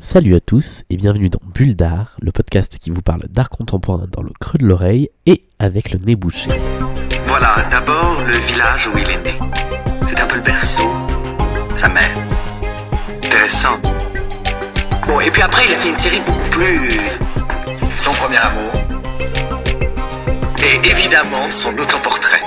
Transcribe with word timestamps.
Salut 0.00 0.36
à 0.36 0.40
tous 0.40 0.84
et 0.90 0.96
bienvenue 0.96 1.28
dans 1.28 1.40
Bulle 1.42 1.74
d'art, 1.74 2.16
le 2.22 2.30
podcast 2.30 2.78
qui 2.78 2.90
vous 2.90 3.02
parle 3.02 3.22
d'art 3.30 3.50
contemporain 3.50 4.06
dans 4.12 4.22
le 4.22 4.30
creux 4.38 4.56
de 4.58 4.64
l'oreille 4.64 5.10
et 5.26 5.48
avec 5.58 5.90
le 5.90 5.98
nez 5.98 6.14
bouché. 6.14 6.50
Voilà, 7.26 7.66
d'abord 7.68 8.22
le 8.24 8.36
village 8.46 8.86
où 8.86 8.96
il 8.96 9.10
est 9.10 9.24
né. 9.24 9.34
C'est 10.04 10.20
un 10.20 10.26
peu 10.26 10.36
le 10.36 10.42
berceau, 10.42 10.88
sa 11.74 11.88
mère. 11.88 12.16
Intéressant. 13.24 13.76
Bon, 15.08 15.18
et 15.18 15.32
puis 15.32 15.42
après, 15.42 15.64
il 15.66 15.74
a 15.74 15.76
fait 15.76 15.88
une 15.88 15.96
série 15.96 16.20
beaucoup 16.24 16.50
plus. 16.50 16.88
Son 17.96 18.12
premier 18.12 18.36
amour. 18.36 18.70
Et 20.62 20.76
évidemment, 20.88 21.48
son 21.48 21.76
autoportrait. 21.76 22.42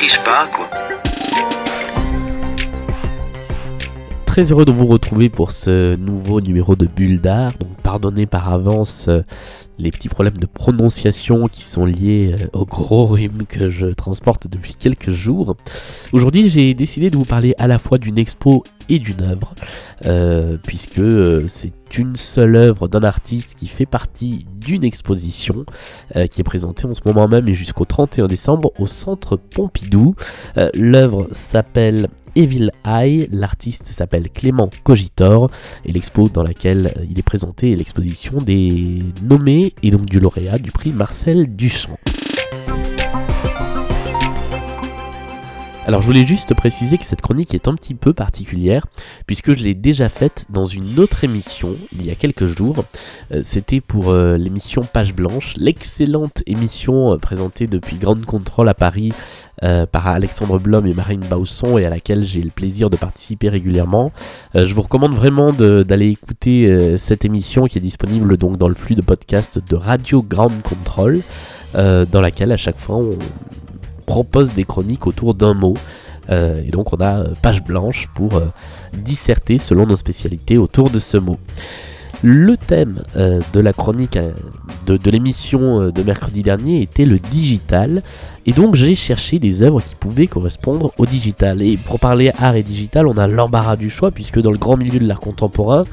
Riche 0.00 0.20
pas, 0.24 0.48
quoi. 0.52 0.68
Très 4.36 4.52
heureux 4.52 4.66
de 4.66 4.70
vous 4.70 4.84
retrouver 4.84 5.30
pour 5.30 5.50
ce 5.50 5.96
nouveau 5.96 6.42
numéro 6.42 6.76
de 6.76 6.84
Bulle 6.84 7.22
d'art. 7.22 7.52
Donc 7.58 7.70
pardonnez 7.82 8.26
par 8.26 8.52
avance 8.52 9.06
euh, 9.08 9.22
les 9.78 9.90
petits 9.90 10.10
problèmes 10.10 10.36
de 10.36 10.44
prononciation 10.44 11.46
qui 11.46 11.64
sont 11.64 11.86
liés 11.86 12.34
euh, 12.38 12.46
au 12.52 12.66
gros 12.66 13.06
rhume 13.06 13.46
que 13.48 13.70
je 13.70 13.86
transporte 13.86 14.46
depuis 14.46 14.74
quelques 14.74 15.10
jours. 15.10 15.56
Aujourd'hui 16.12 16.50
j'ai 16.50 16.74
décidé 16.74 17.08
de 17.08 17.16
vous 17.16 17.24
parler 17.24 17.54
à 17.56 17.66
la 17.66 17.78
fois 17.78 17.96
d'une 17.96 18.18
expo 18.18 18.62
et 18.90 18.98
d'une 18.98 19.22
œuvre, 19.22 19.54
euh, 20.04 20.58
puisque 20.62 21.00
c'est 21.48 21.72
une 21.96 22.14
seule 22.14 22.56
œuvre 22.56 22.88
d'un 22.88 23.04
artiste 23.04 23.54
qui 23.54 23.68
fait 23.68 23.86
partie 23.86 24.44
d'une 24.60 24.84
exposition 24.84 25.64
qui 26.30 26.42
est 26.42 26.44
présentée 26.44 26.86
en 26.86 26.92
ce 26.92 27.00
moment 27.06 27.26
même 27.26 27.48
et 27.48 27.54
jusqu'au 27.54 27.86
31 27.86 28.26
décembre 28.26 28.70
au 28.78 28.86
centre 28.86 29.36
Pompidou. 29.36 30.14
L'œuvre 30.74 31.26
s'appelle 31.32 32.08
Evil 32.36 32.70
Eye, 32.84 33.28
l'artiste 33.32 33.86
s'appelle 33.86 34.30
Clément 34.30 34.68
Cogitor 34.84 35.50
et 35.84 35.92
l'expo 35.92 36.28
dans 36.28 36.42
laquelle 36.42 36.92
il 37.10 37.18
est 37.18 37.22
présenté 37.22 37.72
est 37.72 37.76
l'exposition 37.76 38.38
des 38.38 39.02
nommés 39.22 39.74
et 39.82 39.90
donc 39.90 40.04
du 40.04 40.20
lauréat 40.20 40.58
du 40.58 40.70
prix 40.70 40.92
Marcel 40.92 41.56
Duchamp. 41.56 41.96
Alors 45.86 46.02
je 46.02 46.06
voulais 46.06 46.26
juste 46.26 46.52
préciser 46.52 46.98
que 46.98 47.04
cette 47.04 47.20
chronique 47.20 47.54
est 47.54 47.68
un 47.68 47.74
petit 47.76 47.94
peu 47.94 48.12
particulière 48.12 48.84
puisque 49.28 49.56
je 49.56 49.62
l'ai 49.62 49.74
déjà 49.74 50.08
faite 50.08 50.46
dans 50.50 50.64
une 50.64 50.98
autre 50.98 51.22
émission 51.22 51.76
il 51.92 52.04
y 52.04 52.10
a 52.10 52.16
quelques 52.16 52.46
jours. 52.46 52.84
Euh, 53.30 53.42
C'était 53.44 53.80
pour 53.80 54.10
euh, 54.10 54.36
l'émission 54.36 54.82
Page 54.82 55.14
Blanche, 55.14 55.54
l'excellente 55.56 56.42
émission 56.46 57.12
euh, 57.12 57.18
présentée 57.18 57.68
depuis 57.68 57.98
Grand 57.98 58.20
Control 58.26 58.68
à 58.68 58.74
Paris 58.74 59.12
par 59.90 60.06
Alexandre 60.06 60.58
Blom 60.58 60.86
et 60.86 60.92
Marine 60.92 61.24
Bausson 61.30 61.78
et 61.78 61.86
à 61.86 61.88
laquelle 61.88 62.24
j'ai 62.24 62.42
le 62.42 62.50
plaisir 62.50 62.90
de 62.90 62.96
participer 62.98 63.48
régulièrement. 63.48 64.12
Je 64.54 64.74
vous 64.74 64.82
recommande 64.82 65.14
vraiment 65.14 65.50
d'aller 65.50 66.10
écouter 66.10 66.98
cette 66.98 67.24
émission 67.24 67.64
qui 67.64 67.78
est 67.78 67.80
disponible 67.80 68.36
donc 68.36 68.58
dans 68.58 68.68
le 68.68 68.74
flux 68.74 68.96
de 68.96 69.00
podcast 69.00 69.58
de 69.66 69.76
Radio 69.76 70.22
Grand 70.22 70.52
Control 70.62 71.22
dans 71.72 72.20
laquelle 72.20 72.52
à 72.52 72.58
chaque 72.58 72.76
fois 72.76 72.96
on 72.96 73.16
propose 74.06 74.54
des 74.54 74.64
chroniques 74.64 75.06
autour 75.06 75.34
d'un 75.34 75.54
mot. 75.54 75.74
Euh, 76.30 76.62
et 76.64 76.70
donc 76.70 76.92
on 76.92 76.96
a 76.96 77.20
euh, 77.20 77.34
page 77.40 77.62
blanche 77.62 78.08
pour 78.14 78.34
euh, 78.34 78.46
disserter 78.92 79.58
selon 79.58 79.86
nos 79.86 79.96
spécialités 79.96 80.58
autour 80.58 80.90
de 80.90 80.98
ce 80.98 81.16
mot. 81.16 81.38
Le 82.22 82.56
thème 82.56 83.02
de 83.14 83.60
la 83.60 83.74
chronique 83.74 84.18
de, 84.86 85.10
l'émission 85.10 85.80
euh, 85.80 85.92
de 85.92 86.02
mercredi 86.02 86.42
dernier 86.42 86.80
était 86.82 87.04
le 87.04 87.18
digital. 87.18 88.02
Et 88.46 88.52
donc 88.52 88.76
j'ai 88.76 88.94
cherché 88.94 89.38
des 89.38 89.62
œuvres 89.62 89.82
qui 89.82 89.96
pouvaient 89.96 90.28
correspondre 90.28 90.92
au 90.98 91.06
digital. 91.06 91.62
Et 91.62 91.76
pour 91.76 91.98
parler 91.98 92.30
art 92.38 92.54
et 92.54 92.62
digital, 92.62 93.08
on 93.08 93.18
a 93.18 93.26
l'embarras 93.26 93.76
du 93.76 93.90
choix, 93.90 94.12
puisque 94.12 94.40
dans 94.40 94.52
le 94.52 94.58
grand 94.58 94.76
milieu 94.76 95.00
de 95.00 95.06
l'art 95.06 95.18
contemporain, 95.18 95.84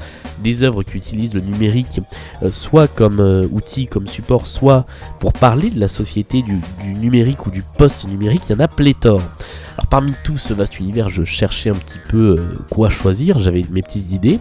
des 0.42 0.62
œuvres 0.62 0.84
qui 0.84 0.96
utilisent 0.96 1.34
le 1.34 1.40
numérique 1.40 2.00
euh, 2.42 2.52
soit 2.52 2.86
comme 2.86 3.20
euh, 3.20 3.46
outil, 3.50 3.86
comme 3.88 4.06
support, 4.06 4.46
soit 4.46 4.84
pour 5.18 5.32
parler 5.32 5.70
de 5.70 5.80
la 5.80 5.88
société 5.88 6.42
du, 6.42 6.60
numérique 7.00 7.46
ou 7.46 7.50
du 7.50 7.62
post-numérique, 7.76 8.42
il 8.48 8.52
y 8.52 8.56
en 8.56 8.60
a 8.60 8.68
pléthore. 8.68 9.22
Alors 9.76 9.88
parmi 9.88 10.12
tout 10.22 10.38
ce 10.38 10.54
vaste 10.54 10.78
univers, 10.78 11.08
je 11.08 11.24
cherchais 11.24 11.70
un 11.70 11.74
petit 11.74 11.98
peu 12.08 12.36
quoi 12.70 12.90
choisir, 12.90 13.40
j'avais 13.40 13.62
mes 13.72 13.82
petites 13.82 14.12
idées, 14.12 14.38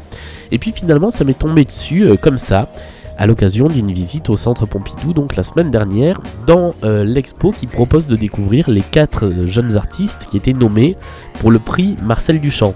et 0.51 0.59
puis 0.59 0.71
finalement 0.71 1.09
ça 1.09 1.23
m'est 1.23 1.37
tombé 1.37 1.65
dessus 1.65 2.05
comme 2.21 2.37
ça, 2.37 2.69
à 3.17 3.27
l'occasion 3.27 3.67
d'une 3.67 3.91
visite 3.91 4.29
au 4.29 4.37
centre 4.37 4.65
Pompidou, 4.65 5.13
donc 5.13 5.35
la 5.35 5.43
semaine 5.43 5.71
dernière, 5.71 6.21
dans 6.47 6.73
euh, 6.83 7.03
l'expo 7.03 7.51
qui 7.51 7.67
propose 7.67 8.07
de 8.07 8.15
découvrir 8.15 8.69
les 8.69 8.81
quatre 8.81 9.25
euh, 9.25 9.43
jeunes 9.43 9.75
artistes 9.75 10.25
qui 10.29 10.37
étaient 10.37 10.53
nommés 10.53 10.97
pour 11.39 11.51
le 11.51 11.59
prix 11.59 11.95
Marcel 12.03 12.39
Duchamp. 12.39 12.73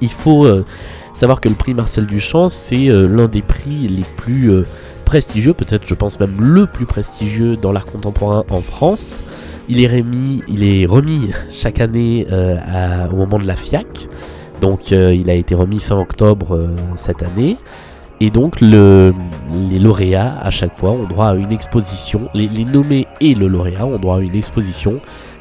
Il 0.00 0.10
faut 0.10 0.46
euh, 0.46 0.64
savoir 1.14 1.40
que 1.40 1.48
le 1.48 1.54
prix 1.54 1.74
Marcel 1.74 2.06
Duchamp, 2.06 2.48
c'est 2.48 2.86
l'un 2.86 3.28
des 3.28 3.42
prix 3.42 3.88
les 3.88 4.04
plus 4.16 4.50
prestigieux, 5.04 5.52
peut-être 5.52 5.86
je 5.86 5.94
pense 5.94 6.18
même 6.18 6.40
le 6.40 6.66
plus 6.66 6.86
prestigieux 6.86 7.56
dans 7.56 7.72
l'art 7.72 7.86
contemporain 7.86 8.44
en 8.48 8.60
France. 8.62 9.22
Il 9.68 9.82
est 9.84 9.86
remis, 10.86 11.30
chaque 11.52 11.80
année 11.80 12.26
au 12.30 13.16
moment 13.16 13.38
de 13.38 13.46
la 13.46 13.56
FIAC. 13.56 14.08
Donc 14.62 14.90
il 14.90 15.28
a 15.28 15.34
été 15.34 15.54
remis 15.54 15.80
fin 15.80 15.98
octobre 15.98 16.70
cette 16.96 17.22
année. 17.22 17.58
Et 18.22 18.30
donc 18.30 18.60
le, 18.60 19.12
les 19.68 19.80
lauréats 19.80 20.38
à 20.40 20.50
chaque 20.50 20.76
fois 20.76 20.92
ont 20.92 21.08
droit 21.08 21.30
à 21.30 21.34
une 21.34 21.50
exposition. 21.50 22.28
Les, 22.34 22.64
nommés 22.64 23.08
et 23.20 23.34
le 23.34 23.48
lauréat 23.48 23.84
ont 23.84 23.98
droit 23.98 24.18
à 24.18 24.20
une 24.20 24.36
exposition 24.36 24.94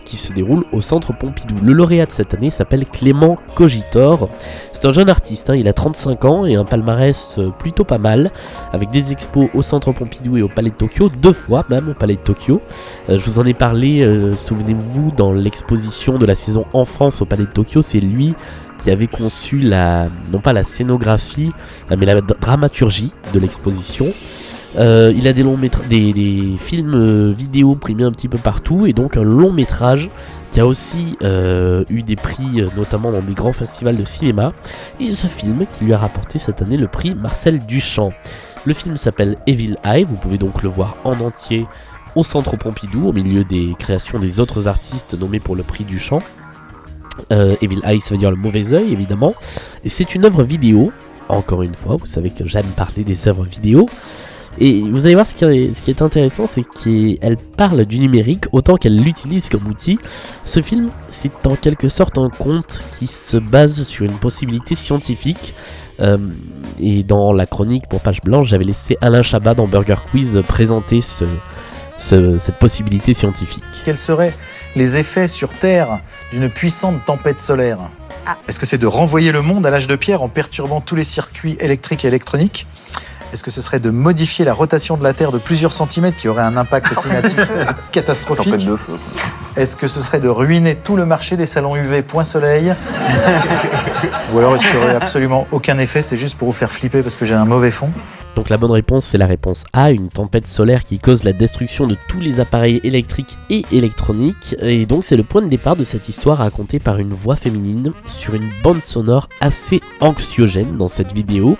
qui 0.03 0.17
se 0.17 0.33
déroule 0.33 0.63
au 0.71 0.81
centre 0.81 1.15
Pompidou. 1.15 1.53
Le 1.63 1.73
lauréat 1.73 2.07
de 2.07 2.11
cette 2.11 2.33
année 2.33 2.49
s'appelle 2.49 2.87
Clément 2.87 3.37
Cogitor. 3.53 4.29
C'est 4.73 4.85
un 4.87 4.93
jeune 4.93 5.09
artiste, 5.09 5.51
hein, 5.51 5.55
il 5.55 5.67
a 5.67 5.73
35 5.73 6.25
ans 6.25 6.43
et 6.43 6.55
un 6.55 6.65
palmarès 6.65 7.35
euh, 7.37 7.51
plutôt 7.51 7.83
pas 7.83 7.99
mal, 7.99 8.31
avec 8.73 8.89
des 8.89 9.11
expos 9.11 9.47
au 9.53 9.61
centre 9.61 9.91
Pompidou 9.91 10.37
et 10.37 10.41
au 10.41 10.47
Palais 10.47 10.71
de 10.71 10.75
Tokyo, 10.75 11.09
deux 11.09 11.33
fois 11.33 11.63
même 11.69 11.89
au 11.89 11.93
Palais 11.93 12.15
de 12.15 12.21
Tokyo. 12.21 12.63
Euh, 13.09 13.19
je 13.19 13.23
vous 13.23 13.37
en 13.37 13.45
ai 13.45 13.53
parlé, 13.53 14.01
euh, 14.01 14.33
souvenez-vous, 14.33 15.11
dans 15.15 15.33
l'exposition 15.33 16.17
de 16.17 16.25
la 16.25 16.33
saison 16.33 16.65
Enfance 16.73 17.21
au 17.21 17.25
Palais 17.25 17.45
de 17.45 17.51
Tokyo, 17.51 17.83
c'est 17.83 17.99
lui 17.99 18.33
qui 18.81 18.91
avait 18.91 19.07
conçu 19.07 19.59
la, 19.59 20.07
non 20.31 20.39
pas 20.39 20.53
la 20.53 20.63
scénographie, 20.63 21.51
euh, 21.91 21.95
mais 21.97 22.05
la 22.05 22.19
dramaturgie 22.21 23.13
de 23.33 23.39
l'exposition. 23.39 24.07
Euh, 24.77 25.13
il 25.15 25.27
a 25.27 25.33
des 25.33 25.43
longs 25.43 25.57
métra- 25.57 25.85
des, 25.87 26.55
films 26.57 26.95
euh, 26.95 27.33
vidéo 27.37 27.75
primés 27.75 28.05
un 28.05 28.11
petit 28.11 28.29
peu 28.29 28.37
partout 28.37 28.85
et 28.85 28.93
donc 28.93 29.17
un 29.17 29.23
long 29.23 29.51
métrage 29.51 30.09
qui 30.49 30.61
a 30.61 30.65
aussi 30.65 31.17
euh, 31.23 31.83
eu 31.89 32.03
des 32.03 32.15
prix 32.15 32.63
notamment 32.77 33.11
dans 33.11 33.21
des 33.21 33.33
grands 33.33 33.51
festivals 33.51 33.97
de 33.97 34.05
cinéma 34.05 34.53
et 35.01 35.11
ce 35.11 35.27
film 35.27 35.65
qui 35.73 35.83
lui 35.83 35.93
a 35.93 35.97
rapporté 35.97 36.39
cette 36.39 36.61
année 36.61 36.77
le 36.77 36.87
prix 36.87 37.13
Marcel 37.13 37.59
Duchamp. 37.65 38.13
Le 38.63 38.73
film 38.73 38.95
s'appelle 38.95 39.35
Evil 39.45 39.75
Eye, 39.83 40.05
vous 40.05 40.15
pouvez 40.15 40.37
donc 40.37 40.63
le 40.63 40.69
voir 40.69 40.95
en 41.03 41.19
entier 41.19 41.67
au 42.15 42.23
centre 42.23 42.55
Pompidou 42.55 43.09
au 43.09 43.13
milieu 43.13 43.43
des 43.43 43.75
créations 43.77 44.19
des 44.19 44.39
autres 44.39 44.67
artistes 44.67 45.19
nommés 45.19 45.39
pour 45.39 45.57
le 45.57 45.63
prix 45.63 45.83
Duchamp. 45.83 46.21
Euh, 47.31 47.55
Evil 47.61 47.79
Eye 47.83 47.99
ça 48.01 48.13
veut 48.13 48.17
dire 48.19 48.31
le 48.31 48.37
mauvais 48.37 48.73
œil 48.73 48.91
évidemment 48.93 49.33
et 49.83 49.89
c'est 49.89 50.15
une 50.15 50.25
œuvre 50.25 50.43
vidéo 50.43 50.91
encore 51.29 51.61
une 51.63 51.75
fois, 51.75 51.95
vous 51.95 52.05
savez 52.05 52.29
que 52.29 52.45
j'aime 52.45 52.65
parler 52.75 53.03
des 53.05 53.27
œuvres 53.27 53.45
vidéo. 53.45 53.85
Et 54.59 54.81
vous 54.81 55.05
allez 55.05 55.15
voir 55.15 55.25
ce 55.25 55.33
qui 55.33 55.45
est, 55.91 56.01
intéressant, 56.01 56.45
c'est 56.45 56.63
qu'elle 56.63 57.37
parle 57.55 57.85
du 57.85 57.99
numérique 57.99 58.45
autant 58.51 58.75
qu'elle 58.75 58.97
l'utilise 59.01 59.47
comme 59.47 59.65
outil. 59.67 59.97
Ce 60.43 60.61
film, 60.61 60.89
c'est 61.07 61.47
en 61.47 61.55
quelque 61.55 61.87
sorte 61.87 62.17
un 62.17 62.27
conte 62.29 62.83
qui 62.91 63.07
se 63.07 63.37
base 63.37 63.83
sur 63.83 64.05
une 64.05 64.17
possibilité 64.17 64.75
scientifique. 64.75 65.53
Euh, 66.01 66.17
et 66.81 67.03
dans 67.03 67.31
la 67.31 67.45
chronique 67.45 67.87
pour 67.89 68.01
Page 68.01 68.19
Blanche, 68.21 68.49
j'avais 68.49 68.65
laissé 68.65 68.97
Alain 68.99 69.21
Chabat 69.21 69.53
dans 69.53 69.67
Burger 69.67 69.95
Quiz 70.11 70.41
présenter 70.45 70.99
ce- 70.99 71.23
ce- 72.01 72.39
cette 72.39 72.55
possibilité 72.55 73.13
scientifique. 73.13 73.63
Quels 73.83 73.97
seraient 73.97 74.33
les 74.75 74.97
effets 74.97 75.27
sur 75.27 75.49
Terre 75.53 75.99
d'une 76.31 76.49
puissante 76.49 77.05
tempête 77.05 77.39
solaire 77.39 77.77
Ah. 78.25 78.37
Est-ce 78.47 78.59
que 78.59 78.65
c'est 78.65 78.77
de 78.77 78.87
renvoyer 78.87 79.31
le 79.31 79.41
monde 79.41 79.65
à 79.65 79.69
l'âge 79.69 79.87
de 79.87 79.95
pierre 79.95 80.21
en 80.21 80.29
perturbant 80.29 80.79
tous 80.81 80.95
les 80.95 81.03
circuits 81.03 81.57
électriques 81.59 82.05
et 82.05 82.07
électroniques 82.07 82.67
Est-ce 83.33 83.43
que 83.43 83.49
ce 83.51 83.61
serait 83.61 83.79
de 83.79 83.89
modifier 83.89 84.45
la 84.45 84.53
rotation 84.53 84.95
de 84.97 85.03
la 85.03 85.13
Terre 85.13 85.31
de 85.31 85.39
plusieurs 85.39 85.73
centimètres 85.73 86.17
qui 86.17 86.27
aurait 86.27 86.43
un 86.43 86.55
impact 86.57 86.93
climatique 86.95 87.39
catastrophique 87.91 88.67
Est-ce 89.57 89.75
que 89.75 89.87
ce 89.87 90.01
serait 90.01 90.21
de 90.21 90.29
ruiner 90.29 90.75
tout 90.75 90.95
le 90.95 91.05
marché 91.05 91.35
des 91.35 91.45
salons 91.45 91.75
UV 91.75 92.03
point 92.03 92.23
soleil 92.23 92.73
Ou 94.33 94.37
alors 94.37 94.55
est-ce 94.55 94.65
qu'il 94.65 94.79
n'y 94.79 94.85
aurait 94.85 94.95
absolument 94.95 95.45
aucun 95.51 95.77
effet 95.77 96.01
C'est 96.01 96.15
juste 96.15 96.37
pour 96.37 96.47
vous 96.47 96.53
faire 96.53 96.71
flipper 96.71 97.03
parce 97.03 97.17
que 97.17 97.25
j'ai 97.25 97.33
un 97.33 97.43
mauvais 97.43 97.71
fond 97.71 97.89
Donc 98.37 98.49
la 98.49 98.57
bonne 98.57 98.71
réponse 98.71 99.05
c'est 99.05 99.17
la 99.17 99.25
réponse 99.25 99.65
A, 99.73 99.91
une 99.91 100.07
tempête 100.07 100.47
solaire 100.47 100.85
qui 100.85 100.99
cause 100.99 101.23
la 101.23 101.33
destruction 101.33 101.85
de 101.85 101.97
tous 102.07 102.21
les 102.21 102.39
appareils 102.39 102.79
électriques 102.85 103.37
et 103.49 103.65
électroniques. 103.73 104.55
Et 104.61 104.85
donc 104.85 105.03
c'est 105.03 105.17
le 105.17 105.23
point 105.23 105.41
de 105.41 105.49
départ 105.49 105.75
de 105.75 105.83
cette 105.83 106.07
histoire 106.07 106.37
racontée 106.37 106.79
par 106.79 106.99
une 106.99 107.11
voix 107.11 107.35
féminine 107.35 107.91
sur 108.05 108.35
une 108.35 108.49
bande 108.63 108.81
sonore 108.81 109.27
assez 109.41 109.81
anxiogène 109.99 110.77
dans 110.77 110.87
cette 110.87 111.11
vidéo 111.11 111.57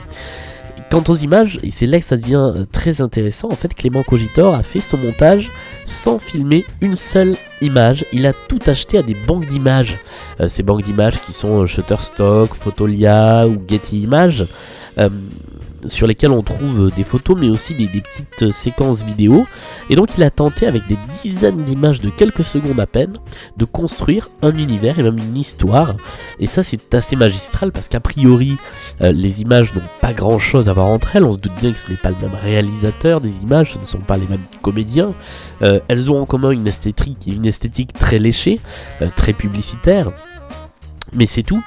Quant 0.92 1.04
aux 1.08 1.16
images, 1.16 1.58
et 1.64 1.72
c'est 1.72 1.86
là 1.86 2.00
que 2.02 2.06
ça 2.06 2.18
devient 2.18 2.52
euh, 2.54 2.66
très 2.70 3.00
intéressant, 3.00 3.48
en 3.50 3.56
fait 3.56 3.74
Clément 3.74 4.04
Cogitor 4.04 4.54
a 4.54 4.62
fait 4.62 4.82
son 4.82 4.98
montage 4.98 5.50
sans 5.86 6.20
filmer 6.20 6.66
une 6.82 6.98
seule 6.98 7.38
image. 7.62 8.04
Il 8.12 8.26
a 8.26 8.34
tout 8.34 8.60
acheté 8.68 8.98
à 8.98 9.02
des 9.02 9.16
banques 9.26 9.46
d'images. 9.46 9.98
Euh, 10.42 10.50
ces 10.50 10.64
banques 10.64 10.84
d'images 10.84 11.22
qui 11.22 11.32
sont 11.32 11.66
Shutterstock, 11.66 12.54
Photolia 12.54 13.48
ou 13.48 13.56
Getty 13.66 14.02
Images 14.02 14.46
sur 15.88 16.08
lesquels 16.08 16.32
on 16.32 16.44
trouve 16.44 16.88
euh, 16.88 16.90
des 16.96 17.04
photos 17.04 17.38
mais 17.40 17.50
aussi 17.50 17.74
des, 17.74 17.88
petites 17.88 18.44
euh, 18.44 18.52
séquences 18.52 19.04
vidéo. 19.04 19.46
Et 19.90 19.96
donc 19.96 20.18
il 20.18 20.24
a 20.24 20.30
tenté 20.30 20.68
avec 20.68 20.88
des 20.88 20.98
dizaines 21.24 21.64
d'images 21.64 22.02
de 22.02 22.10
quelques 22.10 22.44
secondes 22.44 22.80
à 22.80 22.88
peine 22.88 23.14
de 23.58 23.66
construire 23.66 24.30
un 24.42 24.54
univers 24.54 25.00
et 25.00 25.04
même 25.04 25.18
une 25.18 25.36
histoire. 25.36 25.96
Et 26.40 26.48
ça 26.48 26.64
c'est 26.64 26.94
assez 26.94 27.16
magistral 27.16 27.72
parce 27.72 27.88
qu'a 27.88 28.00
priori 28.00 28.58
euh, 29.02 29.12
les 29.12 29.42
images 29.42 29.74
n'ont 29.74 29.82
pas 30.02 30.14
grand 30.14 30.40
chose 30.40 30.70
à 30.70 30.74
voir 30.74 30.88
entre 30.88 31.16
elles. 31.16 31.26
On 31.26 31.34
se 31.34 31.40
doute 31.40 31.56
bien 31.60 31.72
que 31.72 31.80
ce 31.80 31.90
n'est 31.90 31.98
pas 31.98 32.10
le 32.10 32.18
même 32.22 32.38
réalisateur 32.42 33.22
des 33.22 33.38
images, 33.38 33.74
ce 33.74 33.80
ne 33.80 33.84
sont 33.84 34.00
pas 34.00 34.18
les 34.18 34.28
mêmes 34.28 34.40
comédiens. 34.62 35.14
elles 35.62 36.12
ont 36.12 36.20
en 36.20 36.26
commun 36.26 36.52
une 36.52 36.68
esthétique, 36.68 37.28
une 37.28 37.46
esthétique 37.46 37.94
très 37.94 38.20
léchée, 38.20 38.60
très 39.16 39.34
publicitaire. 39.34 40.12
Mais 41.14 41.26
c'est 41.26 41.44
tout. 41.44 41.64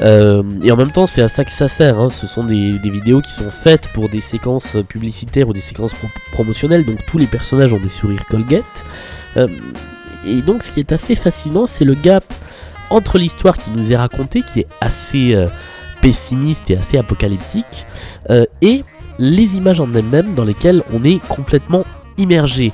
Euh, 0.00 0.42
et 0.62 0.70
en 0.70 0.76
même 0.76 0.92
temps, 0.92 1.06
c'est 1.06 1.22
à 1.22 1.28
ça 1.28 1.44
que 1.44 1.50
ça 1.50 1.68
sert. 1.68 1.98
Hein. 1.98 2.10
Ce 2.10 2.26
sont 2.26 2.44
des, 2.44 2.78
vidéos 2.78 3.20
qui 3.20 3.32
sont 3.32 3.50
faites 3.50 3.88
pour 3.88 4.08
des 4.08 4.20
séquences 4.20 4.76
publicitaires 4.88 5.48
ou 5.48 5.52
des 5.52 5.60
séquences 5.60 5.94
promotionnelles. 6.32 6.84
Donc 6.84 6.98
tous 7.06 7.18
les 7.18 7.26
personnages 7.26 7.72
ont 7.72 7.80
des 7.80 7.88
sourires 7.88 8.24
Colgate. 8.26 8.64
Euh, 9.36 9.48
et 10.26 10.42
donc, 10.42 10.62
ce 10.62 10.70
qui 10.72 10.80
est 10.80 10.92
assez 10.92 11.14
fascinant, 11.14 11.66
c'est 11.66 11.84
le 11.84 11.94
gap 11.94 12.24
entre 12.90 13.18
l'histoire 13.18 13.58
qui 13.58 13.70
nous 13.70 13.92
est 13.92 13.96
racontée, 13.96 14.42
qui 14.42 14.60
est 14.60 14.66
assez 14.80 15.34
euh, 15.34 15.48
pessimiste 16.00 16.70
et 16.70 16.76
assez 16.76 16.96
apocalyptique, 16.96 17.86
et 18.60 18.84
les 19.18 19.56
images 19.56 19.80
en 19.80 19.92
elles-mêmes 19.94 20.34
dans 20.34 20.44
lesquelles 20.44 20.82
on 20.92 21.02
est 21.02 21.18
complètement 21.28 21.84
immergé. 22.18 22.72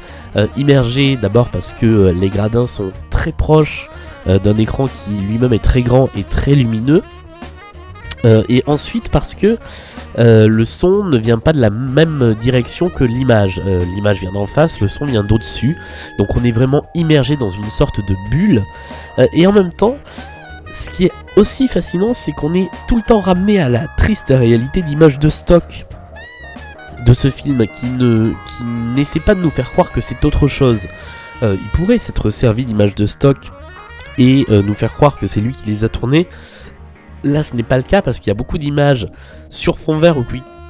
immergé 0.56 1.17
d'abord 1.17 1.49
parce 1.49 1.73
que 1.73 2.12
les 2.21 2.29
gradins 2.29 2.67
sont 2.67 2.91
très 3.11 3.31
proches 3.31 3.88
d'un 4.26 4.59
écran 4.59 4.88
qui 4.88 5.12
lui-même 5.12 5.53
est 5.53 5.62
très 5.62 5.82
grand 5.82 6.09
et 6.17 6.25
très 6.25 6.55
lumineux. 6.55 7.03
Euh, 8.25 8.43
et 8.49 8.62
ensuite 8.67 9.11
parce 9.11 9.35
que 9.35 9.59
euh, 10.19 10.47
le 10.49 10.65
son 10.65 11.05
ne 11.05 11.19
vient 11.19 11.38
pas 11.38 11.53
de 11.53 11.61
la 11.61 11.71
même 11.71 12.35
direction 12.41 12.88
que 12.88 13.05
l'image. 13.05 13.61
l'image 13.94 14.21
vient 14.21 14.32
d'en 14.32 14.47
face, 14.47 14.81
le 14.81 14.88
son 14.88 15.06
vient 15.06 15.25
d'au-dessus. 15.25 15.76
Donc 16.19 16.29
on 16.37 16.44
est 16.44 16.53
vraiment 16.53 16.85
immergé 16.94 17.37
dans 17.37 17.50
une 17.50 17.71
sorte 17.71 18.00
de 18.00 18.15
bulle. 18.31 18.62
et 19.32 19.47
en 19.47 19.53
même 19.53 19.73
temps, 19.73 19.99
ce 20.73 20.91
qui 20.91 21.05
est 21.05 21.12
aussi 21.37 21.69
fascinant, 21.69 22.15
c'est 22.15 22.32
qu'on 22.32 22.55
est 22.55 22.69
tout 22.88 22.97
le 22.97 23.03
temps 23.03 23.21
ramené 23.21 23.61
à 23.61 23.69
la 23.69 23.87
triste 23.97 24.29
réalité 24.29 24.82
d'images 24.82 25.19
de 25.19 25.29
stock 25.29 25.87
de 27.06 27.12
ce 27.12 27.31
film 27.31 27.67
qui 27.67 27.87
ne 27.87 28.31
qui 28.31 28.65
n'essaie 28.94 29.21
pas 29.21 29.35
de 29.35 29.41
nous 29.41 29.50
faire 29.50 29.71
croire 29.71 29.93
que 29.93 30.00
c'est 30.00 30.25
autre 30.25 30.49
chose. 30.49 30.87
il 31.43 31.69
pourrait 31.75 31.99
s'être 31.99 32.31
servi 32.31 32.65
d'images 32.65 32.94
de 32.94 33.06
stock 33.06 33.37
et 34.19 34.47
euh, 34.50 34.62
nous 34.62 34.75
faire 34.75 34.93
croire 34.94 35.19
que 35.19 35.26
c'est 35.26 35.41
lui 35.41 35.53
qui 35.53 35.67
les 35.67 35.85
a 35.85 35.88
tournés. 35.88 36.29
Là, 37.25 37.43
ce 37.43 37.56
n'est 37.56 37.62
pas 37.62 37.76
le 37.76 37.82
cas 37.82 38.03
parce 38.03 38.21
qu'il 38.21 38.29
y 38.29 38.31
a 38.31 38.35
beaucoup 38.35 38.59
d'images 38.59 39.06
sur 39.49 39.79
fond 39.79 39.99
vert 39.99 40.17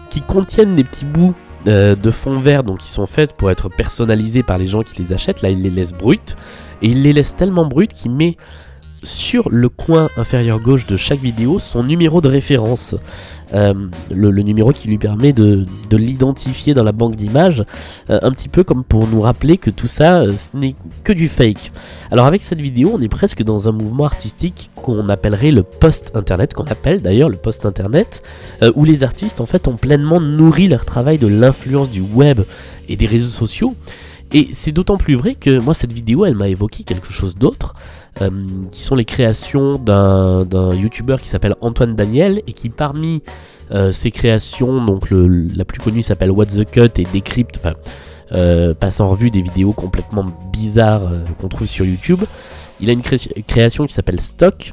qui 0.08 0.20
contiennent 0.20 0.76
des 0.76 0.84
petits 0.84 1.04
bouts 1.04 1.34
euh, 1.66 1.96
de 1.96 2.10
fond 2.10 2.38
vert 2.38 2.62
donc 2.62 2.78
qui 2.78 2.88
sont 2.88 3.06
faites 3.06 3.32
pour 3.32 3.50
être 3.50 3.68
personnalisées 3.68 4.42
par 4.42 4.58
les 4.58 4.66
gens 4.66 4.82
qui 4.82 5.00
les 5.00 5.12
achètent. 5.12 5.42
Là, 5.42 5.50
il 5.50 5.62
les 5.62 5.70
laisse 5.70 5.92
brutes 5.92 6.36
et 6.82 6.88
il 6.88 7.02
les 7.02 7.12
laisse 7.12 7.34
tellement 7.34 7.66
brutes 7.66 7.94
qu'il 7.94 8.12
met 8.12 8.36
sur 9.04 9.48
le 9.50 9.68
coin 9.68 10.08
inférieur 10.16 10.60
gauche 10.60 10.86
de 10.86 10.96
chaque 10.96 11.20
vidéo 11.20 11.58
son 11.58 11.84
numéro 11.84 12.20
de 12.20 12.28
référence. 12.28 12.96
Euh, 13.52 13.72
le, 14.10 14.30
numéro 14.42 14.72
qui 14.72 14.88
lui 14.88 14.98
permet 14.98 15.32
de, 15.32 15.64
l'identifier 15.92 16.74
dans 16.74 16.82
la 16.82 16.92
banque 16.92 17.14
d'images, 17.14 17.62
euh, 18.10 18.18
un 18.22 18.30
petit 18.32 18.48
peu 18.48 18.64
comme 18.64 18.82
pour 18.82 19.06
nous 19.06 19.20
rappeler 19.20 19.58
que 19.58 19.70
tout 19.70 19.86
ça, 19.86 20.22
euh, 20.22 20.32
ce 20.36 20.56
n'est 20.56 20.74
que 21.04 21.12
du 21.12 21.28
fake. 21.28 21.70
Alors 22.10 22.26
avec 22.26 22.42
cette 22.42 22.60
vidéo, 22.60 22.90
on 22.94 23.00
est 23.00 23.08
presque 23.08 23.42
dans 23.42 23.68
un 23.68 23.72
mouvement 23.72 24.06
artistique 24.06 24.70
qu'on 24.74 25.08
appellerait 25.08 25.52
le 25.52 25.62
post-internet, 25.62 26.54
qu'on 26.54 26.64
appelle 26.64 27.00
d'ailleurs 27.00 27.28
le 27.28 27.36
post-internet, 27.36 28.22
où 28.74 28.84
les 28.84 29.04
artistes 29.04 29.40
en 29.40 29.46
fait 29.46 29.68
ont 29.68 29.76
pleinement 29.76 30.20
nourri 30.20 30.68
leur 30.68 30.84
travail 30.84 31.18
de 31.18 31.26
l'influence 31.26 31.90
du 31.90 32.00
web 32.00 32.40
et 32.88 32.96
des 32.96 33.06
réseaux 33.06 33.28
sociaux. 33.28 33.74
Et 34.32 34.48
c'est 34.52 34.72
d'autant 34.72 34.96
plus 34.96 35.14
vrai 35.14 35.34
que 35.34 35.58
moi 35.58 35.74
cette 35.74 35.92
vidéo 35.92 36.24
elle 36.24 36.34
m'a 36.34 36.48
évoqué 36.48 36.82
quelque 36.84 37.12
chose 37.12 37.34
d'autre. 37.34 37.74
Euh, 38.22 38.30
qui 38.70 38.84
sont 38.84 38.94
les 38.94 39.04
créations 39.04 39.76
d'un 39.76 40.72
youtubeur 40.72 41.20
qui 41.20 41.28
s'appelle 41.28 41.56
Antoine 41.60 41.96
Daniel 41.96 42.42
et 42.46 42.52
qui 42.52 42.68
parmi 42.68 43.24
euh, 43.72 43.90
ses 43.90 44.12
créations, 44.12 44.84
donc 44.84 45.08
la 45.10 45.64
plus 45.64 45.80
connue 45.80 46.00
s'appelle 46.00 46.30
What 46.30 46.46
the 46.46 46.64
Cut 46.64 47.00
et 47.00 47.06
décrypte, 47.12 47.56
enfin 47.58 47.74
euh, 48.30 48.72
passe 48.72 49.00
en 49.00 49.10
revue 49.10 49.32
des 49.32 49.42
vidéos 49.42 49.72
complètement 49.72 50.26
bizarres 50.52 51.10
qu'on 51.40 51.48
trouve 51.48 51.66
sur 51.66 51.84
YouTube. 51.84 52.22
Il 52.80 52.88
a 52.88 52.92
une 52.92 53.02
création 53.02 53.84
qui 53.84 53.92
s'appelle 53.92 54.20
Stock 54.20 54.72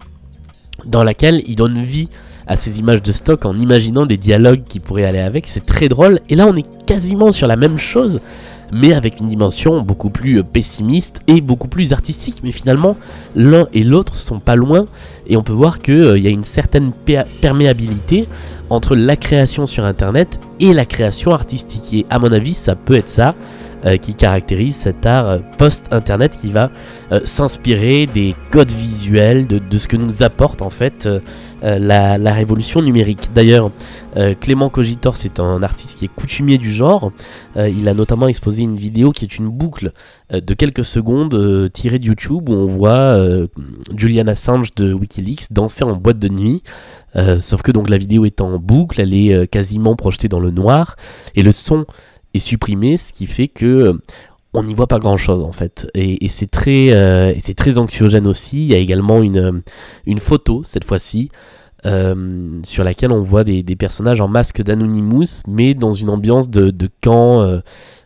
dans 0.86 1.04
laquelle 1.04 1.42
il 1.48 1.56
donne 1.56 1.82
vie 1.84 2.10
à 2.46 2.58
ces 2.58 2.80
images 2.80 3.02
de 3.02 3.12
stock 3.12 3.46
en 3.46 3.58
imaginant 3.58 4.06
des 4.06 4.18
dialogues 4.18 4.64
qui 4.68 4.80
pourraient 4.80 5.06
aller 5.06 5.20
avec. 5.20 5.48
C'est 5.48 5.66
très 5.66 5.88
drôle. 5.88 6.20
Et 6.30 6.36
là, 6.36 6.48
on 6.48 6.56
est 6.56 6.66
quasiment 6.86 7.32
sur 7.32 7.48
la 7.48 7.56
même 7.56 7.78
chose 7.78 8.20
mais 8.72 8.94
avec 8.94 9.20
une 9.20 9.28
dimension 9.28 9.82
beaucoup 9.82 10.10
plus 10.10 10.40
euh, 10.40 10.44
pessimiste 10.44 11.22
et 11.28 11.42
beaucoup 11.42 11.68
plus 11.68 11.94
artistique. 11.94 12.38
Mais 12.44 12.52
finalement, 12.52 12.98
l'un 13.36 13.68
et 13.74 13.84
l'autre 13.84 14.18
sont 14.18 14.40
pas 14.40 14.56
loin, 14.56 14.88
et 15.28 15.38
on 15.38 15.44
peut 15.44 15.54
voir 15.54 15.82
qu'il 15.82 15.94
euh, 15.94 16.20
y 16.20 16.28
a 16.28 16.32
une 16.32 16.44
certaine 16.44 16.92
perméabilité 17.42 18.28
entre 18.70 18.96
la 18.96 19.16
création 19.16 19.66
sur 19.66 19.84
Internet 19.84 20.40
et 20.60 20.74
la 20.74 20.86
création 20.86 21.32
artistique. 21.32 21.94
Et 21.94 22.06
à 22.10 22.20
mon 22.20 22.32
avis, 22.32 22.54
ça 22.54 22.76
peut 22.76 22.96
être 22.96 23.10
ça. 23.10 23.36
Euh, 23.84 23.98
qui 23.98 24.14
caractérise 24.14 24.76
cet 24.76 25.08
art 25.08 25.40
post-internet 25.58 26.38
qui 26.38 26.52
va 26.52 26.70
s'inspirer 27.26 28.06
des 28.06 28.36
codes 28.52 28.72
visuels, 28.72 29.48
de, 29.48 29.58
de, 29.58 29.78
ce 29.80 29.88
que 29.88 29.98
nous 29.98 30.22
apporte 30.22 30.62
en 30.62 30.70
fait 30.70 31.08
euh, 31.64 31.78
la, 32.18 32.34
révolution 32.34 32.82
numérique. 32.82 33.30
D'ailleurs, 33.36 33.70
euh, 34.18 34.34
Clément 34.40 34.70
Cogitor, 34.70 35.16
c'est 35.16 35.40
un 35.40 35.62
artiste 35.62 36.00
qui 36.00 36.06
est 36.06 36.08
coutumier 36.08 36.58
du 36.58 36.72
genre. 36.72 37.12
Euh, 37.56 37.70
il 37.70 37.88
a 37.88 37.94
notamment 37.94 38.28
exposé 38.28 38.64
une 38.64 38.78
vidéo 38.78 39.12
qui 39.12 39.26
est 39.26 39.38
une 39.38 39.50
boucle 39.50 39.92
de 40.34 40.54
quelques 40.54 40.86
secondes 40.86 41.70
tirée 41.74 42.00
de 42.00 42.06
YouTube 42.06 42.50
où 42.50 42.54
on 42.54 42.66
voit 42.66 43.18
Julian 43.96 44.28
Assange 44.28 44.74
de 44.76 44.94
Wikileaks 44.94 45.52
danser 45.52 45.84
en 45.84 45.96
boîte 45.96 46.20
de 46.20 46.30
nuit. 46.30 46.64
sauf 47.40 47.62
que 47.62 47.72
donc 47.72 47.90
la 47.90 47.98
vidéo 47.98 48.24
est 48.24 48.40
en 48.40 48.58
boucle, 48.58 49.02
elle 49.02 49.14
est 49.14 49.48
quasiment 49.48 49.98
projetée 49.98 50.30
dans 50.30 50.40
le 50.40 50.52
noir 50.52 50.96
et 51.36 51.44
le 51.44 51.52
son 51.52 51.86
est 52.34 52.40
supprimé, 52.40 52.98
ce 52.98 53.12
qui 53.14 53.28
fait 53.28 53.48
que 53.48 54.00
on 54.54 54.64
n'y 54.64 54.74
voit 54.74 54.88
pas 54.88 55.00
grand 55.00 55.18
chose 55.18 55.44
en 55.44 55.52
fait. 55.52 55.88
Et, 55.94 56.28
c'est 56.28 56.52
très 56.52 56.92
euh, 56.92 57.34
c'est 57.40 57.54
très 57.54 57.78
anxiogène 57.78 58.28
aussi. 58.28 58.64
Il 58.64 58.72
y 58.72 58.76
a 58.76 58.78
également 58.78 59.22
une, 59.22 59.62
une 60.06 60.20
photo 60.20 60.62
cette 60.64 60.84
fois-ci 60.84 61.30
euh, 61.86 62.60
sur 62.64 62.84
laquelle 62.84 63.12
on 63.12 63.24
voit 63.24 63.44
des, 63.44 63.64
personnages 63.76 64.22
en 64.22 64.28
masque 64.28 64.62
d'Anonymous 64.62 65.42
mais 65.48 65.74
dans 65.74 65.94
une 65.94 66.10
ambiance 66.10 66.50
de, 66.50 66.90
camp 67.02 67.42
euh, 67.42 67.60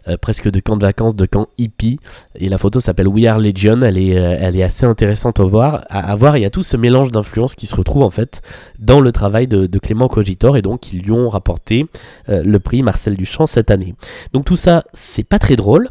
euh, 0.08 0.18
presque 0.18 0.50
de 0.50 0.60
camp 0.60 0.78
de 0.78 0.86
vacances, 0.86 1.16
de 1.16 1.26
camp 1.26 1.48
hippie. 1.58 2.00
Et 2.36 2.48
la 2.50 2.58
photo 2.58 2.80
s'appelle 2.80 3.08
We 3.08 3.26
Are 3.26 3.40
Legion. 3.40 3.82
Elle 3.82 3.98
est, 3.98 4.18
euh, 4.18 4.38
elle 4.40 4.56
est 4.56 4.64
assez 4.64 4.86
intéressante 4.86 5.40
à 5.40 5.44
voir. 5.44 5.84
À, 5.90 6.16
voir. 6.16 6.38
Il 6.38 6.42
y 6.42 6.46
a 6.46 6.52
tout 6.52 6.64
ce 6.64 6.78
mélange 6.78 7.12
d'influences 7.12 7.56
qui 7.56 7.66
se 7.66 7.76
retrouve 7.76 8.04
en 8.04 8.10
fait 8.10 8.42
dans 8.78 9.00
le 9.00 9.12
travail 9.12 9.48
de, 9.48 9.66
Clément 9.80 10.08
Cogitor 10.08 10.58
et 10.58 10.62
donc 10.62 10.80
qui 10.82 10.98
lui 10.98 11.12
ont 11.12 11.30
rapporté 11.30 11.88
euh, 12.30 12.42
le 12.44 12.60
prix 12.60 12.82
Marcel 12.82 13.16
Duchamp 13.16 13.46
cette 13.46 13.72
année. 13.72 13.94
Donc 14.34 14.46
tout 14.46 14.56
ça, 14.56 14.84
c'est 14.94 15.28
pas 15.28 15.38
très 15.38 15.56
drôle, 15.56 15.90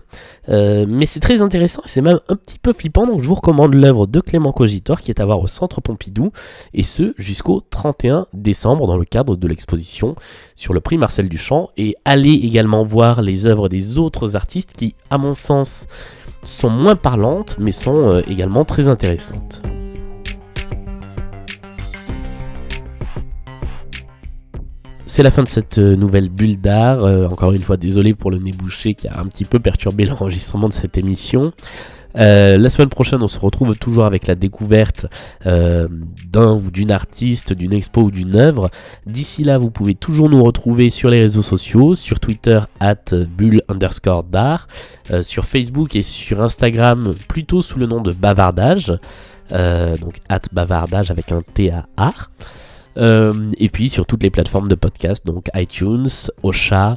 mais 0.49 1.07
c'est 1.07 1.21
très 1.21 1.43
intéressant 1.43 1.83
et 1.85 1.89
c'est 1.89 2.01
même 2.01 2.21
un 2.29 2.37
petit 2.37 2.59
peu 2.59 2.73
flippant. 2.73 3.07
Donc 3.07 3.21
je 3.21 3.29
vous 3.29 3.35
recommande 3.35 3.75
l'œuvre 3.75 4.07
de 4.07 4.21
Clément 4.21 4.53
Cogitor 4.53 5.01
qui 5.01 5.11
est 5.11 5.21
à 5.21 5.25
voir 5.25 5.41
au 5.41 5.47
Centre 5.47 5.81
Pompidou 5.81 6.31
et 6.73 6.83
ce 6.83 7.15
jusqu'au 7.19 7.61
31 7.61 8.27
décembre 8.33 8.87
dans 8.87 8.97
le 8.97 9.05
cadre 9.05 9.37
de 9.37 9.49
l'exposition 9.49 10.17
sur 10.57 10.73
le 10.73 10.81
prix 10.81 10.99
Marcel 10.99 11.29
Duchamp. 11.29 11.69
Et 11.77 11.97
allez 12.05 12.33
également 12.33 12.83
voir 12.85 13.23
les 13.23 13.47
œuvres 13.47 13.69
des 13.69 13.99
autres 13.99 14.04
artistes 14.35 14.73
qui, 14.75 14.95
à 15.11 15.19
mon 15.19 15.35
sens, 15.35 15.87
sont 16.43 16.71
moins 16.71 16.97
parlantes, 16.97 17.57
mais 17.59 17.73
sont 17.73 18.09
euh, 18.09 18.23
également 18.29 18.65
très 18.65 18.89
intéressantes. 18.89 19.63
C'est 25.07 25.23
la 25.23 25.31
fin 25.31 25.43
de 25.43 25.49
cette 25.49 25.79
euh, 25.79 25.95
nouvelle 25.97 26.29
bulle 26.29 26.61
d'art. 26.61 27.05
Euh, 27.05 27.29
encore 27.29 27.53
une 27.53 27.63
fois, 27.63 27.77
désolé 27.77 28.15
pour 28.15 28.31
le 28.31 28.39
nez 28.39 28.53
bouché 28.53 28.95
qui 28.95 29.07
a 29.07 29.21
un 29.21 29.27
petit 29.27 29.45
peu 29.45 29.61
perturbé 29.61 30.05
l'enregistrement 30.07 30.69
de 30.69 30.73
cette 30.73 30.99
émission. 30.99 31.53
Euh, 32.17 32.59
la 32.59 32.71
semaine 32.71 32.89
prochaine, 32.89 33.23
on 33.23 33.29
se 33.29 33.39
retrouve 33.39 33.77
toujours 33.77 34.05
avec 34.05 34.27
la 34.27 34.35
découverte 34.35 35.07
euh, 35.47 35.89
d'un 36.31 36.53
ou 36.53 36.71
d'une 36.71 36.91
artiste, 36.91 37.53
d'une 37.53 37.73
expo 37.73 38.03
ou 38.03 38.11
d'une 38.11 38.37
œuvre. 38.37 38.71
D'ici 39.07 39.45
là, 39.45 39.59
vous 39.59 39.71
pouvez 39.71 39.95
toujours 39.95 40.31
nous 40.31 40.43
retrouver 40.43 40.91
sur 40.91 41.11
les 41.11 41.21
réseaux 41.21 41.43
sociaux, 41.43 41.95
sur 41.95 42.21
Twitter 42.21 42.61
at 42.81 43.15
bulle 43.37 43.63
underscore 43.69 44.25
d'art, 44.25 44.69
euh, 45.11 45.23
sur 45.23 45.45
Facebook 45.45 45.97
et 45.97 46.03
sur 46.03 46.41
Instagram 46.41 47.15
plutôt 47.29 47.63
sous 47.63 47.79
le 47.79 47.87
nom 47.87 48.01
de 48.01 48.13
bavardage, 48.13 48.93
donc 49.51 50.21
at 50.29 50.41
bavardage 50.53 51.11
avec 51.11 51.31
un 51.31 51.43
T 51.43 51.71
à 51.71 51.87
art. 51.97 52.31
et 52.97 53.69
puis 53.69 53.89
sur 53.89 54.07
toutes 54.07 54.23
les 54.23 54.31
plateformes 54.31 54.69
de 54.69 54.75
podcast, 54.75 55.27
donc 55.27 55.49
iTunes, 55.55 56.09
Ocha, 56.43 56.97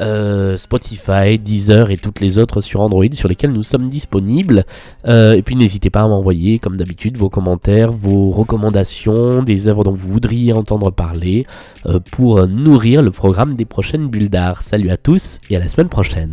euh, 0.00 0.56
Spotify, 0.56 1.38
Deezer 1.38 1.90
et 1.90 1.96
toutes 1.96 2.20
les 2.20 2.38
autres 2.38 2.60
sur 2.60 2.80
Android 2.80 3.06
sur 3.12 3.28
lesquelles 3.28 3.52
nous 3.52 3.62
sommes 3.62 3.88
disponibles. 3.88 4.64
Euh, 5.06 5.34
et 5.34 5.42
puis 5.42 5.56
n'hésitez 5.56 5.90
pas 5.90 6.02
à 6.02 6.08
m'envoyer, 6.08 6.58
comme 6.58 6.76
d'habitude, 6.76 7.16
vos 7.16 7.30
commentaires, 7.30 7.92
vos 7.92 8.30
recommandations, 8.30 9.42
des 9.42 9.68
œuvres 9.68 9.84
dont 9.84 9.92
vous 9.92 10.08
voudriez 10.08 10.52
entendre 10.52 10.90
parler 10.90 11.46
euh, 11.86 12.00
pour 12.12 12.46
nourrir 12.46 13.02
le 13.02 13.10
programme 13.10 13.56
des 13.56 13.64
prochaines 13.64 14.08
bulles 14.08 14.30
d'art. 14.30 14.62
Salut 14.62 14.90
à 14.90 14.96
tous 14.96 15.38
et 15.50 15.56
à 15.56 15.58
la 15.58 15.68
semaine 15.68 15.88
prochaine. 15.88 16.32